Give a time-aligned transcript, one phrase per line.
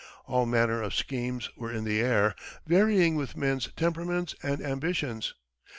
[0.25, 2.33] All manner of schemes were in the air,
[2.65, 5.35] varying with men's temperaments and ambitions.